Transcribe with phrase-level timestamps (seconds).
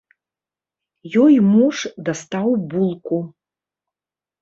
[1.25, 1.77] Ёй муж
[2.09, 3.25] дастаў булку.